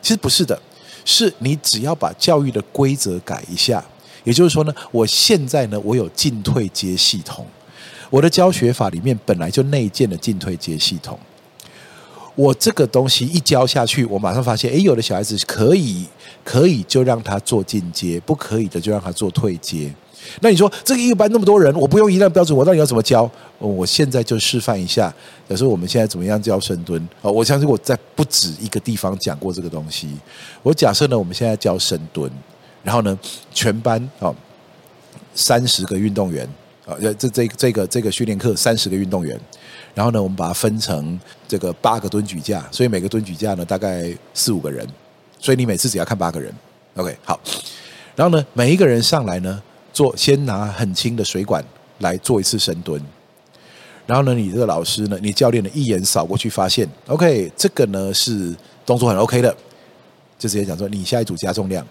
[0.00, 0.60] 其实不是的，
[1.04, 3.84] 是你只要把教育的规则改一下，
[4.24, 7.46] 也就是说呢，我现在呢，我有进退阶系统。
[8.10, 11.18] 我的教学法里面本来就内建了进退阶系统，
[12.34, 16.06] 我这个东西一教下去，我马上发现，诶，有的小孩子可以
[16.44, 19.92] 可以就让他做进阶，不可以的就让他做退阶。
[20.40, 23.30] 那你说这个一个班那么多人，我不用一样标准，我到底要怎么教？
[23.58, 25.12] 我现在就示范一下。
[25.46, 27.00] 有时候我们现在怎么样教深蹲？
[27.22, 30.08] 啊，我相信我在不止一个地方讲过这个东西。
[30.62, 32.30] 我假设呢，我们现在教深蹲，
[32.82, 33.18] 然后呢，
[33.54, 34.34] 全班啊
[35.34, 36.46] 三十个运动员
[36.88, 39.38] 啊，这这这个这个训练课三十个运动员，
[39.94, 44.86] 然后呢，我们把它分成这个八个蹲举架，所以每个蹲举架呢大概四五个人，
[45.38, 46.52] 所以你每次只要看八个人。
[46.96, 47.38] OK，好，
[48.16, 49.62] 然后呢，每一个人上来呢。
[49.90, 51.64] 做先拿很轻的水管
[52.00, 53.02] 来做一次深蹲，
[54.06, 58.54] 然后呢，你这个老师呢，你教练呢一眼扫过去，发现 OK，这个呢是
[58.86, 59.50] 动作很 OK 的，
[60.38, 61.84] 就直接讲说你下一组加重量。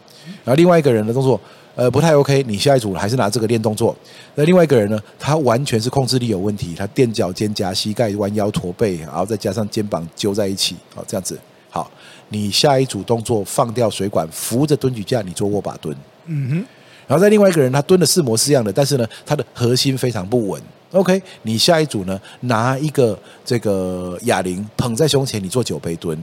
[0.45, 1.41] 然后另外一个人的动作
[1.77, 3.95] 呃不太 OK，你下一组还是拿这个练动作。
[4.33, 11.39] 那另外一个人呢，他完全是控制力有问题，他垫脚肩夹膝盖弯腰驼背，然后再加上肩膀揪在一起，好这样子。
[11.69, 11.91] 好，
[12.29, 15.95] 你下一组动作放掉水管，扶着蹲举架，你做握把蹲。
[16.25, 16.65] 嗯哼。
[17.05, 20.59] 然后在另外一个人，他蹲的是模是样的，但是呢，他的核心非常不稳。
[20.93, 26.17] OK，你下一组呢，拿一个这个哑铃捧在胸前，你做酒杯蹲。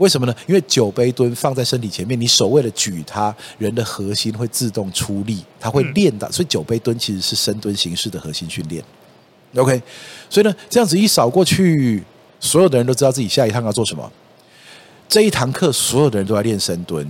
[0.00, 0.34] 为什么呢？
[0.46, 6.30] 因为酒杯蹲放在身体前面，你手为了举它，人的核心会自动出力，它会练到。
[6.30, 8.82] 所以酒杯蹲其实是深蹲形式的核心训练。
[9.56, 9.80] OK，
[10.30, 12.02] 所以呢，这样子一扫过去，
[12.40, 14.10] 所有的人都知道自己下一趟要做什么。
[15.06, 17.06] 这一堂课，所有的人都在练深蹲。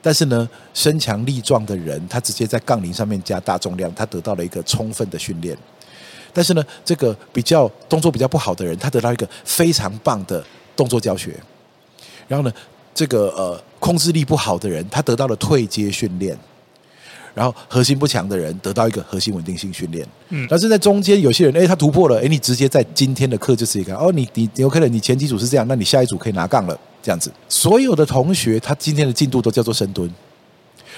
[0.00, 5.54] 但是呢，身强力壮的人，他直接在杠铃上面加大重量，他得到了一个充分的训练。
[6.32, 10.42] 但是呢，这个比较动作比较不好的人，他得到一个非常棒的
[10.74, 11.38] 动作教学。
[12.30, 12.54] 然后呢，
[12.94, 16.38] 这个呃控制力不好的人，他得到了退阶训练。
[17.34, 20.06] 然后核心不强的人得到一个核心稳定性训练。
[20.28, 26.78] 嗯，但是在中间有些人，哎，他突破了，哎，你直接在今天的课就是一个，哦，你你 OK 了你前几组是这样，那你下一组可以拿杠了。
[27.02, 30.08] 这样子，所有的同学他今天的进度都叫做深蹲，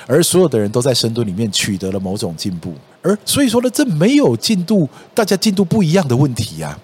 [0.07, 6.79] 而所有的人都在深蹲里面取得了某种进步，而所以说呢，这没有进度，大家进度不一样的问题呀、啊，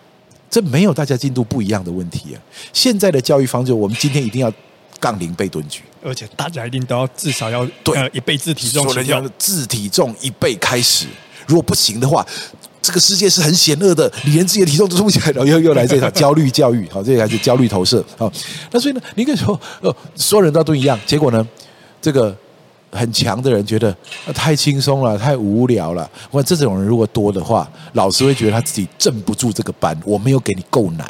[0.51, 2.41] 这没有大家进度不一样的问题啊。
[2.73, 4.53] 现在的教育方式，我们今天一定要
[5.01, 11.07] 杠铃背蹲举，而且大家一定都要至少要对、呃、一倍自体重，说人家的自体重一倍开始，
[11.47, 12.27] 如果不行的话。
[12.81, 18.33] 这个世界是很险恶的，你连自己的体重都撑不起来，然后又又来这场焦虑教育，好，这还是焦虑投射，好，
[18.71, 21.47] 那所以呢，你可以说，哦，所有人都都一样，结果呢，
[22.01, 22.35] 这个
[22.91, 23.95] 很强的人觉得
[24.35, 26.09] 太轻松了，太无聊了。
[26.31, 31.07] 我这种人如果多的话，老师会觉得他自己镇不住这个班，我没有给你够难。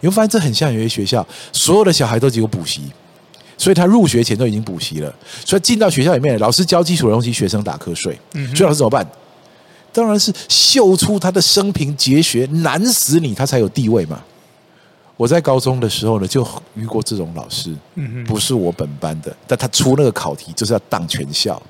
[0.00, 2.82] 你会发现这很像有些学校，所有的小孩都只有补习，
[3.56, 5.12] 所以他入学前都已经补习了，
[5.44, 9.06] 所以进到学校里面，老师教基础的东西，学生打瞌睡，所以老师怎么办？
[9.92, 14.22] 当然是秀出他的生平绝学，难死你，他才有地位嘛。
[15.20, 16.42] 我在高中的时候呢，就
[16.74, 17.76] 遇过这种老师，
[18.26, 21.62] 不是我本班的，但他出那个考题就是要当全校。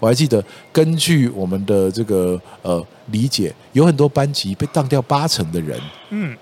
[0.00, 5.78] 我还记得，根据我们的这个呃理解，有很多班级被当掉八成的人。
[6.08, 6.34] 嗯，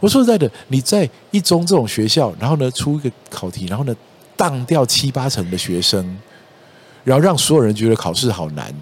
[0.00, 3.94] 我说实在的，你在一中这种学校，然后呢出一个考题，然后呢
[4.38, 6.18] 当掉七八成的学生，
[7.04, 8.74] 然后让所有人觉得考试好难。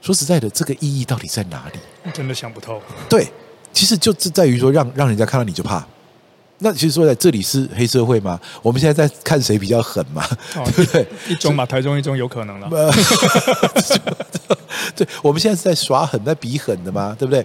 [0.00, 2.10] 说实在的，这个意义到底在哪里？
[2.12, 2.80] 真的想不透。
[3.08, 3.28] 对，
[3.72, 5.84] 其实就是在于说让，让让人家看到你就怕。
[6.58, 8.40] 那其实说在这里是黑社会吗？
[8.62, 10.26] 我们现在在看谁比较狠嘛？
[10.56, 11.06] 哦、 对不对？
[11.28, 12.68] 一中嘛，台中一中有可能了。
[14.96, 17.44] 对，我们现在是在耍狠，在比狠的嘛，对不对？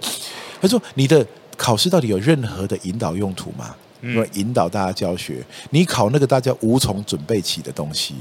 [0.61, 1.25] 他说：“你的
[1.57, 3.75] 考试到底有任何的引导用途吗？
[4.01, 8.15] 嗯、引导大家教学，你考那个大家无从准备起的东西。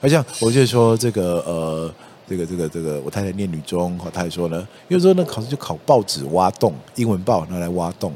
[0.00, 1.94] 好像我就说这个呃。”
[2.28, 8.12] 这个这个这个，我太太念女中，她还说呢，有时候那考试就考报纸挖洞，英文报拿来挖洞，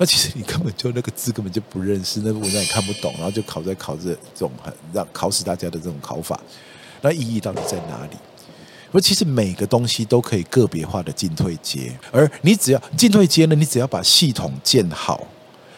[0.00, 6.40] 那其实你根本就那个字根本就不认识，那个文章也看不懂，然后就考在考这种很让考死大家的这种考法，
[7.02, 8.16] 那意义到底在哪里？
[8.92, 15.26] 我其实每个东西都可以个别化的进退阶，而你只要进退阶呢，你只要把系统建好，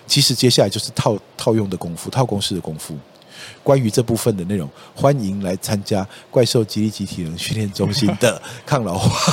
[0.06, 2.96] 其实接下来就是套套用的功夫，套公式的功夫。
[3.64, 9.32] 关于这部分的内容，欢迎来参加怪兽肌力及体能训练中心的 抗老化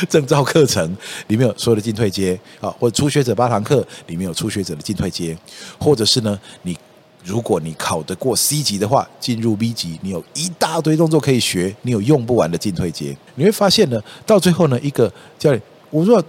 [0.08, 0.96] 证照课程，
[1.28, 5.36] 里面有所有的进退阶啊，或者初学者八堂课里面有初学者的进退阶，
[5.78, 6.76] 或者是呢，你
[7.24, 16.22] 如果你考得过 C 级的话，进入 B 级，你有一大堆动作可以学，你有用不完的进退阶，你会发现呢，到最后呢，一个教练，我说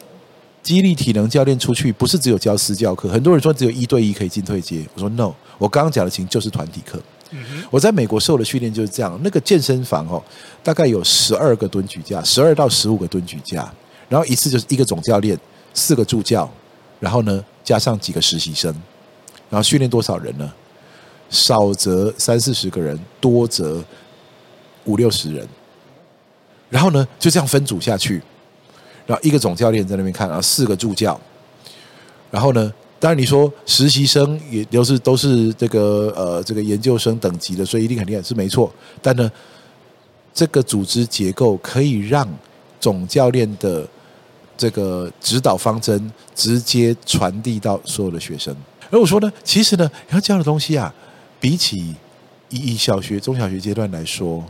[0.61, 5.33] 激励体能教练出去不是只有教私教课，很多人说只有一对一可以进退阶，我说 No。
[5.57, 6.99] 我刚刚讲的情就是团体课。
[7.69, 9.19] 我在美国受的训练就是这样。
[9.23, 10.21] 那个健身房哦，
[10.63, 13.71] 大概有十二个蹲举架，十二到十五个蹲举架，
[14.09, 15.39] 然后一次就是一个总教练，
[15.73, 16.51] 四个助教，
[16.99, 18.73] 然后呢加上几个实习生，
[19.49, 20.51] 然后训练多少人呢？
[21.29, 23.81] 少则三四十个人，多则
[24.83, 25.47] 五六十人。
[26.69, 28.21] 然后呢就这样分组下去，
[29.05, 31.19] 然后一个总教练在那边看，然后四个助教，
[32.29, 39.29] 然后呢，当然你说实习生也都是都是这个呃这个研究生等级的，所以一定肯定也是没错，但呢，
[40.31, 42.29] 这个组织结构可以让
[42.79, 43.87] 总教练的
[44.55, 48.55] 这个指导方针直接传递到所有的学生。
[48.91, 50.93] 而我说呢，其实呢，要教的东西啊，
[51.39, 51.95] 比起
[52.49, 54.45] 以小学、中小学阶段来说，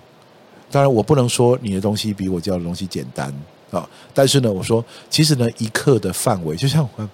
[0.69, 3.33] 当然我不能说你的东西比我教的东西简单
[3.71, 3.87] 啊。
[4.13, 7.09] 但是呢，我说其实呢，一课的范围，就像我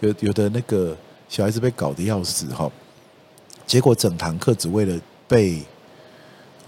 [0.00, 0.96] 有有的那个
[1.28, 2.70] 小孩子被搞得要死哈，
[3.66, 5.62] 结果整堂课只为了背。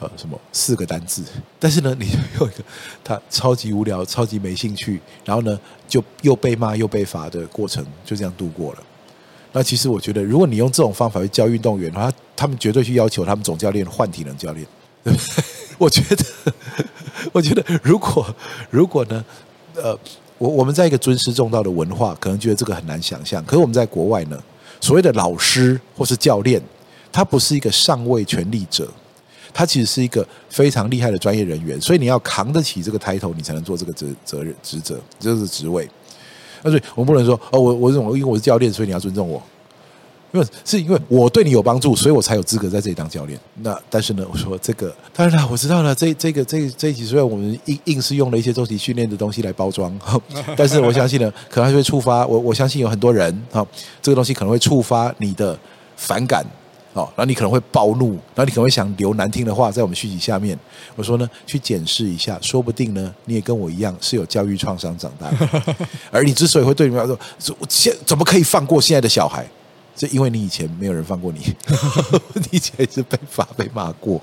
[0.03, 1.23] 呃，什么四个单字？
[1.59, 2.65] 但是呢，你就 有一个
[3.05, 8.79] 他超级无聊、超级没兴趣，然后呢，就又被骂又被罚的过程，就这样度过了。
[9.53, 14.67] 那其实我觉得，如果你用这种方法去教运动员的话，他们绝对去要求他们总教练换体能教练。
[15.05, 15.45] 对不对
[15.77, 16.25] 我觉得，
[17.33, 18.35] 我觉得，如果
[18.71, 19.23] 如果呢，
[19.75, 19.99] 呃，
[20.41, 23.45] 我我们在一个尊师重道的文化，可能觉得这个很难想象。
[23.45, 24.43] 可是我们在国外呢，
[24.81, 26.59] 所谓的老师或是教练，
[27.13, 28.89] 他不是一个上位权力者。
[29.53, 35.87] 他其实是一个非常厉害的专业人员，所以你要扛得起这个抬头，你才能做这个责责任职责，这是职位。
[36.63, 39.43] 那所以我们不能说哦，我我这种因为我是教练，所以你要尊重我。
[40.33, 43.39] 因为是因为我对你有帮助，所以我才有资格在这里当教练。
[43.63, 45.95] 那但是呢，我说这个当然了，我知道了。
[45.95, 49.97] 这这个这这一集虽然我们硬硬是用了一些周期训练的东西来包装，
[50.57, 52.39] 但是我相信呢，可能还会触发我。
[52.39, 53.67] 我相信有很多人哈，
[54.01, 55.59] 这个东西可能会触发你的
[55.97, 56.45] 反感。
[56.93, 60.59] 哦，然后你可能会暴怒，然后你可能会想留难听的话在我们续集下面。
[60.97, 65.77] 我说呢，去检视一下，说不定呢，你也跟我一样是有教育创伤长大的。
[66.11, 69.47] 而你之所以会对你们来说，我现怎么可以放过现在的小孩？
[70.01, 71.41] 这因为你以前没有人放过你，
[72.33, 74.19] 你以前是被罚被骂过，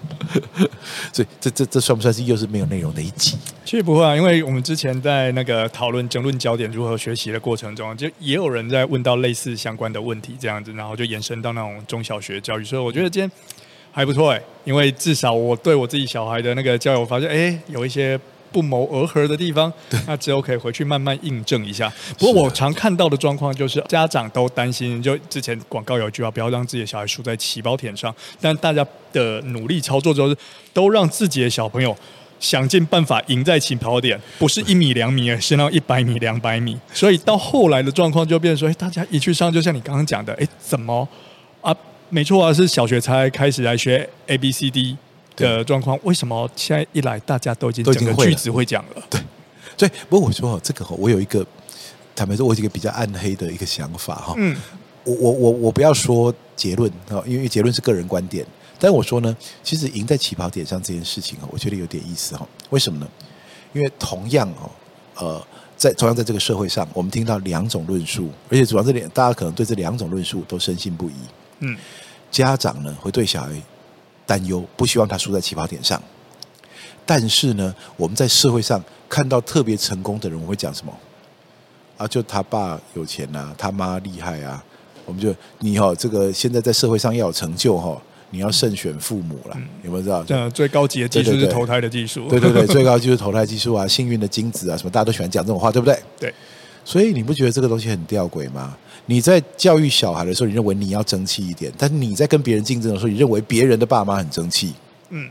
[1.14, 3.38] 所以这这这算不算是又是没有内容的一集？
[3.64, 13.32] 其实不会啊，因为我们之前在那个讨论争论焦点如何学习的过程中，就也有人在问到类似相关的问题，这样子，然后就延伸到那种中小学教育，所以我觉得今天
[13.92, 18.20] 还不错哎，因为至少我对我自己小孩的那个教育，我发现哎，有一些。
[18.52, 19.72] 不谋而合的地方，
[20.06, 21.92] 那之后可以回去慢慢印证一下。
[22.18, 28.14] 不过我常看到的状况就是，家长都担心，就之前广告有一句话，不要让自己的小孩输在起跑点上。
[28.40, 30.34] 但大家的努力操作之后，
[30.74, 31.96] 都让自己的小朋友
[32.40, 36.78] 想尽办法赢在起跑点，不是一米两米，而是那一百米、两百米。
[36.94, 41.08] 所以到后来的状况就变成说，哎，大家一去上，就像你刚刚讲的，哎，怎么
[41.62, 41.76] 啊？
[42.10, 44.96] 没错啊，是小学才开始来学 A B C D。
[45.38, 49.04] 的状况，为什么现在一来大家都已经整个句子会讲了？
[49.10, 49.22] 对，
[49.78, 51.46] 所以不过我说这个，我有一个
[52.16, 54.34] 坦白说，我有一个比较暗黑的一个想法哈。
[54.38, 54.58] 嗯，
[55.04, 58.46] 我我我我不要说结论啊，因为结论是个人观点。
[58.80, 62.48] 但我说呢，其实赢在起跑点上这件事情啊，我觉得有点意思哈。
[62.70, 63.08] 为什么呢？
[63.74, 64.70] 因为同样哦，
[65.16, 71.14] 呃，在同样在这个社会上，我们听到两种论述，而且主要这两，大家可能对这两种论述都深信不疑。
[71.60, 71.78] 嗯，
[72.30, 73.50] 家长呢会对小孩。
[74.28, 76.00] 担忧，不希望他输在起跑点上。
[77.04, 80.94] 但是呢，我们在社会上看到特别成功的人，我会讲什么？
[81.98, 84.64] 啊，就他爸有钱啊，他妈厉害啊。
[85.06, 89.58] 我们就你哈，这个现在在社会上要有成就哈，你要慎选父母了。
[89.84, 90.22] 有没有知道？
[90.24, 92.28] 这最高级的技术是投胎的技术。
[92.28, 95.98] 对对对， 最高级就是投胎技术啊，幸运的精子啊，什么大家都喜欢讲这种话，对不对？
[96.20, 96.34] 对。
[96.84, 98.78] 所以你不觉得这个东西很吊诡吗？
[99.08, 104.74] 你在教育小孩的时候，你认为你要争气一点；但是你在跟别人竞争的时候，你认为别人的爸妈很争气。
[105.10, 105.28] 嗯。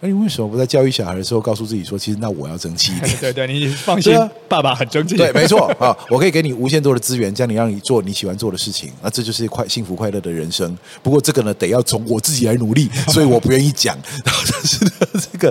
[0.00, 3.16] 那你为什么不在教育小孩的时候告诉自己说，其实那我要争气一点？
[3.18, 5.16] 对对，你放心，啊、爸爸很争气。
[5.16, 10.76] 对，没错啊，我可以给你无限多的资源，将你让你做你喜欢做的事情，那这就是快幸福快乐的人生。
[11.02, 13.96] 不过这个呢，得要从我自己来努力， 所以我不愿意讲。
[14.22, 14.90] 然后但是呢，
[15.32, 15.50] 这 个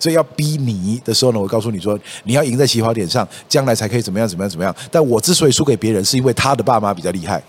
[0.00, 4.74] 所以要逼你的时候呢，我告诉你说，你要赢在起跑点上，将来才可以怎么样怎么样怎么样。
[4.90, 7.42] 但我之所以输给别人，是因为他的爸妈比较厉害。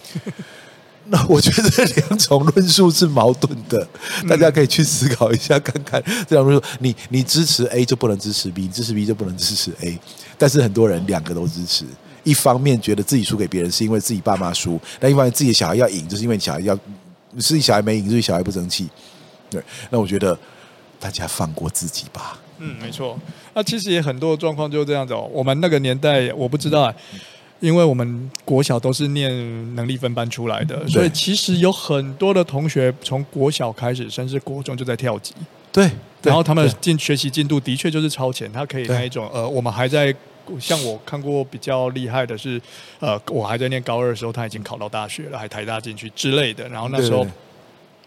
[1.12, 3.86] 那我觉得这 两种论述是矛盾的，
[4.28, 6.64] 大家可以去思考一下，看看这两种论述。
[6.80, 10.00] 你你支持 A 就不能支持 B，你支持 B 就不能支持 A。
[10.38, 11.86] 但是很多人两个都支持，
[12.24, 16.74] 一方面觉得自己输给别人是因为自己爸妈输，但一方面自己的小孩要赢，就是因为小孩要
[17.38, 18.88] 自己小孩没赢，所以小孩不争气。
[19.50, 20.38] 对，那我觉得
[21.00, 22.40] 大家放过自己吧。
[22.60, 23.20] 嗯，没错。
[23.54, 25.30] 那其实也很多状况就是这样子哦。
[25.34, 26.96] 我们那个年代，我不知道啊。
[27.64, 29.32] 因为我们国小都是念
[29.74, 35.34] 能力分班出来的，所以其实有很多的同学从国小开始，甚至国中就在跳级。
[35.72, 35.90] 对，
[36.22, 40.14] 然后他们进学习进度的确就是超前，他可以那一种呃，我们还在
[40.60, 42.62] 像我看过比较厉害的是，
[43.00, 46.68] 呃，我还在念高二的时候，他已经考到大学了，还台大进去之类的。
[46.68, 47.26] 然后那时候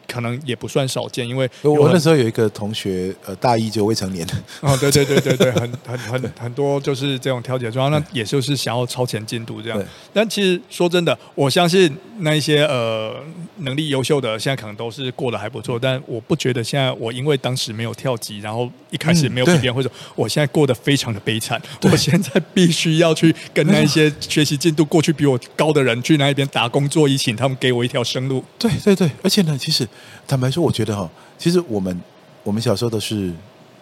[0.06, 4.26] 可能也不算少见，因为我那时候有一个同学，呃，大一就未成年。
[4.60, 9.82] 哦，对对对对对，很 很很很多就是这种调解状况，那也就是想要超前进度这样。
[10.12, 13.14] 但其实说真的，我相信那一些呃
[13.58, 15.78] 能力优秀的，现在可能都是过得还不错。
[15.78, 21.60] 但我不觉得现在我因为当时没有跳级，然后一开始没有比别人会说，我现在过得非常的悲惨。
[21.82, 28.44] 我现在必须要去跟那一些学习进度过去比我高的人去那一边打工做一，请他们给我一条生路。
[28.58, 29.86] 对对对，而且呢，其实。
[30.26, 32.00] 坦白说，我觉得哈，其实我们
[32.42, 33.32] 我们小时候都是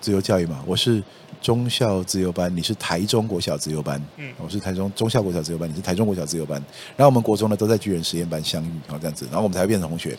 [0.01, 0.62] 自由教育嘛。
[0.67, 1.03] 我是
[1.41, 4.03] 中校自由班，你是台中国小自由班。
[4.17, 6.62] 嗯，我是台中中校国小自由班，你是台中国小自由班。
[6.97, 10.17] 然后我们国中呢都在巨人实验班相遇，然后这样子，然后我们才会变成同学。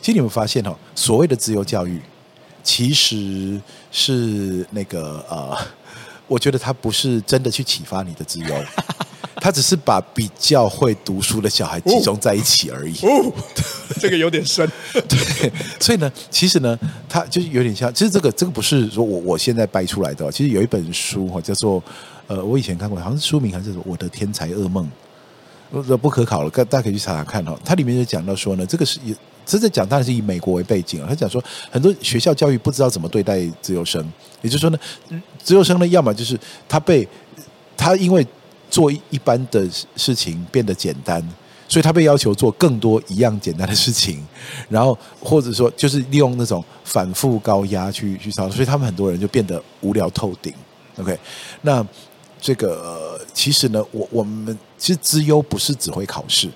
[0.00, 2.00] 其实你们发现哈，所谓的自由教育，
[2.62, 3.60] 其实
[3.90, 5.56] 是那个呃，
[6.28, 8.54] 我觉得它不是真的去启发你的资优。
[9.46, 12.94] 他只是把比较会读书的小孩集中在一起而已。
[13.02, 13.32] 哦，
[14.00, 14.68] 这个有点深。
[14.92, 16.76] 对，所以呢，其实呢，
[17.08, 17.94] 他就是有点像。
[17.94, 20.28] 其实这个这个不是说我我现在掰出来的。
[20.32, 21.80] 其实有一本书哈，叫做
[22.26, 24.84] 呃，我以前看过，好像是书名还是什么《我的天才噩梦》。
[25.88, 27.56] 呃，不可考了，大家可以去查查看哈。
[27.64, 31.06] 它里面就讲到说呢，这个是也这在讲，当然是以美国为背景啊。
[31.08, 31.40] 他讲说，
[31.70, 34.04] 很多学校教育不知道怎么对待自由生，
[34.42, 34.78] 也就是说呢，
[35.40, 36.36] 自由生呢，要么就是
[36.68, 37.06] 他被
[37.76, 38.26] 他因为。
[38.76, 39.66] 做一般的
[39.96, 41.26] 事情变得简单，
[41.66, 44.22] 所以他被要求做更多一样简单的事情，
[44.68, 50.52] 然后或者说就是利用那种反复高压去去操作，所以他们很多人就变得无聊透顶。
[50.98, 51.18] OK，
[51.62, 51.82] 那
[52.38, 56.50] 这个其实呢，我我们其实资优不是只会考试，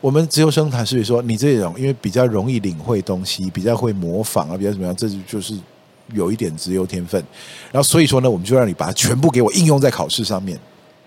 [0.00, 5.54] 我们资优生他是说你这种因为比较容易领会东西，比较会模仿啊，比较怎么样，这就是
[6.14, 7.22] 有一点资优天分。
[7.70, 10.58] 然后所以说呢，我们就让你把它全部给我应用在考试上面。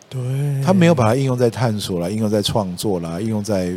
[0.10, 0.20] 对，
[0.66, 3.72] 他没有把它应用在探索啦，应用在创作啦，应用在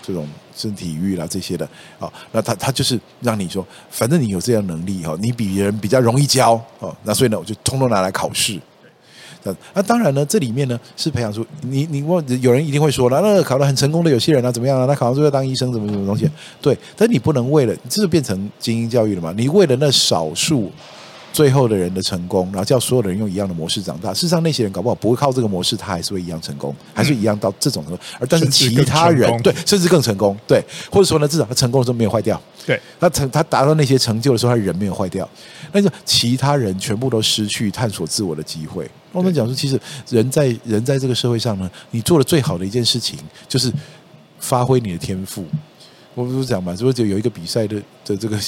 [0.00, 1.68] 这种身体育啦这些的。
[1.98, 8.60] 好，那他他就是让你说，反正你有这样能力哈，你比别人比较容易教哦，那所以呢，我就通通拿来考试。
[9.74, 14.86] 那当然呢，这里面呢是培养出你你问有人一定会说了，那考得很成功的有些人啊怎么样啊？
[14.86, 16.30] 他考上之后当医生怎么什么东西？
[16.62, 19.34] 对，但你不能为了这就变成精英教育了嘛？
[19.36, 20.70] 你为了那少数。
[21.34, 24.14] 最后的人的成功，然后叫所有的人用一样的模式长大。
[24.14, 28.00] 事实上，那些人搞不好不会靠这个模式，他还是会一样成功，还是一样到这种程度。
[28.20, 32.40] 而但是其他人对，甚至更成功，对，或者说呢，至少他成功的时候没有坏掉。
[32.64, 35.28] 对，他成他达到那些成就的时候，他人没有坏掉。
[35.72, 38.88] 那就其他人全部都失去探索自我的机会。
[39.10, 39.76] 我们讲说，其实
[40.08, 43.18] 人在人在这个社会上呢，你做的最好的一件事情
[43.48, 43.72] 就是
[44.38, 45.44] 发挥你的天赋。
[46.14, 48.38] 我不是讲嘛，是不是就有一个比赛的的这个？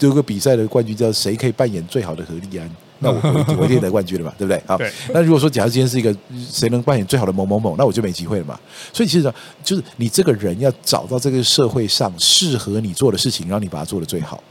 [0.00, 2.70] 有个比赛的冠军叫谁可以扮演最好的何立安？
[3.00, 4.60] 那我我我一定得冠军了嘛，对不对？
[4.66, 4.76] 好，
[5.12, 6.14] 那如果说假如今天是一个
[6.50, 8.58] 谁能扮演最好的某某某，那我就没机会了嘛。
[8.92, 9.32] 所以其实
[9.62, 14.42] 就是你这个人要找到这个社会上适合你做的事情，让你把它做的最好。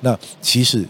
[0.00, 0.86] 那其实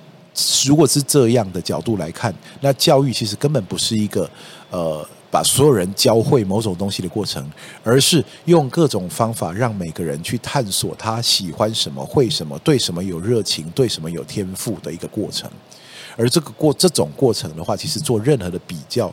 [0.66, 4.28] 如果是这样的角度来看，那教育其实根本不是一个
[4.70, 5.06] 呃。
[5.34, 7.44] 把所有人教会某种东西的过程，
[7.82, 15.50] 而是用各种方法让每个人去探索他喜欢什么、会什么、对什么有热情、对什么有天赋的一个过程。
[16.16, 19.12] 而这个过这种过程的话，其实做任何的比较，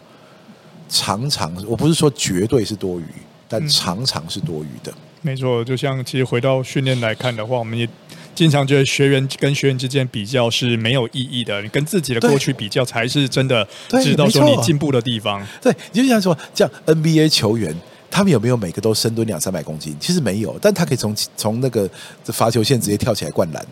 [0.87, 3.05] 常常我不是说绝对是多余，
[3.49, 4.91] 但常常是多余的。
[4.91, 7.89] 嗯，没错，就像其实回到训练来看的话，我们也。
[8.33, 13.67] 经常觉得学员跟学员之间比较是没有意义的，你跟自己的过去比较才是真的
[14.01, 15.45] 知道说你进步的地方。
[15.61, 17.75] 对，你就像说，像 NBA 球员，
[18.09, 19.95] 他们有没有每个都深蹲两三百公斤？
[19.99, 21.89] 其实没有，但他可以从从那个
[22.25, 23.65] 罚球线直接跳起来灌篮。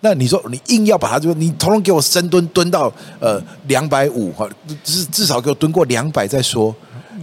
[0.00, 4.48] 那你说你硬要把他就你统统给我深蹲蹲到呃两百五哈，
[4.82, 6.74] 至至少给我蹲过两百再说。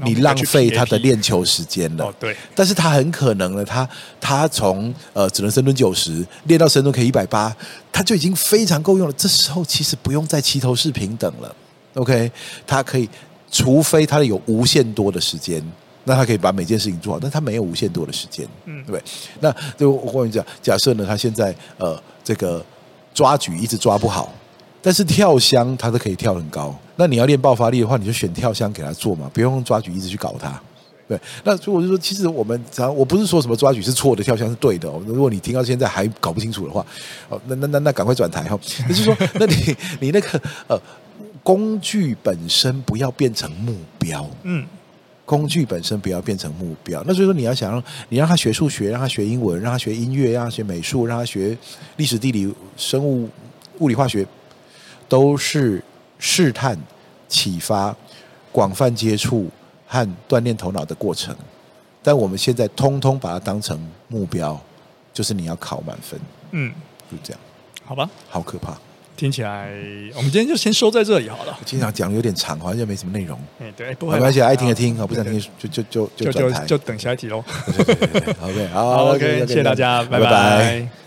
[0.04, 2.06] 你浪费他的练球时间了。
[2.06, 2.36] 哦，对。
[2.56, 3.88] 但是他很可能呢，他
[4.20, 7.56] 他从呃只能深蹲九十练到深蹲可以一百八，
[7.92, 9.14] 他就已经非常够用了。
[9.14, 11.56] 这时候其实不用再齐头式平等了。
[11.96, 12.32] OK，
[12.66, 13.10] 他可以，
[13.52, 15.64] 除非他有无限多的时间，
[16.04, 17.20] 那他可以把每件事情做好。
[17.20, 19.04] 但他没有无限多的时间，嗯，对不对？
[19.40, 22.64] 那就我跟你讲，假设呢，他现在呃这个
[23.14, 24.32] 抓举一直抓不好。
[24.82, 30.60] 但是跳箱他都可以跳很高，那你要练爆发力的话，你就选跳箱给他做嘛，不用用抓举一直去搞他。
[31.08, 34.92] 对，那所以我就说，其实我们常我不是说什么抓举是错的，跳箱是对的。
[35.06, 36.86] 如果你听到现在还搞不清楚的话，
[37.30, 38.60] 哦，那那那那赶快转台哈。
[38.90, 40.78] 就是说，那你你那个呃
[41.42, 44.66] 工具本身不要变成目标，嗯，
[45.24, 47.02] 工具本身不要变成目标。
[47.08, 51.58] 那所以说，你要想让你让他学数学，让他学英文，让他学音乐，让他学美术，让他学
[51.96, 53.30] 历史、地理、生物、
[53.80, 54.28] 物理、化学。
[55.08, 55.84] 都是
[56.20, 56.78] 试探、
[57.28, 57.96] 启发、
[58.52, 59.50] 广泛接触
[59.88, 61.36] 和锻炼头脑的过程，
[62.04, 64.60] 但我们现在通通把它当成目标，
[65.14, 66.20] 就是你要考满分。
[66.52, 66.74] 嗯，
[67.12, 67.40] 就这样，
[67.86, 68.78] 好吧，好可怕。
[69.16, 69.72] 听起来，
[70.16, 71.58] 我们今天就先收在这里好了。
[71.66, 73.40] 经常讲的有点长，好像就没什么内容。
[73.60, 77.44] 哎，对，没关系，爱听的听，好，不想听就就就就就就等下一题喽。
[78.42, 81.07] OK，好，好，OK， 谢谢大家，拜拜。